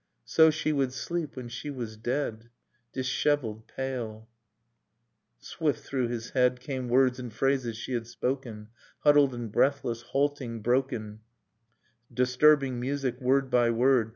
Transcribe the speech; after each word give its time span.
So 0.25 0.49
she 0.49 0.73
would 0.73 0.93
sleep 0.93 1.35
when 1.35 1.47
she 1.47 1.69
was 1.69 1.95
dead: 1.95 2.49
Dishevelled, 2.91 3.67
pale... 3.67 4.27
132] 5.37 5.37
Dust 5.37 5.45
in 5.45 5.45
Starlight 5.45 5.77
Swift 5.77 5.87
through 5.87 6.07
his 6.07 6.29
head 6.31 6.59
Came 6.59 6.89
words 6.89 7.19
and 7.19 7.31
phrases 7.31 7.77
she 7.77 7.93
had 7.93 8.07
spoken, 8.07 8.69
Huddled 9.01 9.35
and 9.35 9.51
breathless, 9.51 10.01
halting, 10.01 10.61
broken,— 10.63 11.19
Disturbing 12.11 12.79
music, 12.79 13.21
word 13.21 13.51
by 13.51 13.69
word. 13.69 14.09